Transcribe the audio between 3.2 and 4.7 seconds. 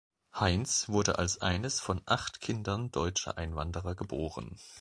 Einwanderer geboren.